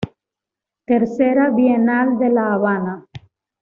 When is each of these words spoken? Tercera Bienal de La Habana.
Tercera 0.87 1.51
Bienal 1.51 2.17
de 2.17 2.29
La 2.29 2.51
Habana. 2.55 3.05